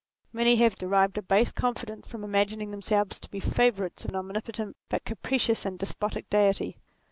Many 0.33 0.55
have 0.55 0.77
derived 0.77 1.19
a 1.19 1.21
base 1.21 1.51
confidence 1.51 2.07
from 2.07 2.23
imagining 2.23 2.71
them 2.71 2.81
selves 2.81 3.19
to 3.19 3.29
be 3.29 3.39
favourites 3.39 4.03
of 4.03 4.09
an 4.09 4.15
omnipotent 4.15 4.75
but 4.89 5.05
capricious 5.05 5.63
and 5.63 5.77
despotic 5.77 6.27
Deity. 6.27 6.79